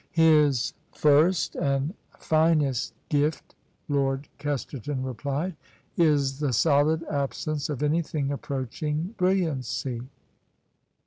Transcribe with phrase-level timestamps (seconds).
[0.09, 3.53] "His first and finest gift,"
[3.87, 5.55] Lord Kesterton replied,"
[5.95, 10.01] is the solid absence of anything approaching brilliancy.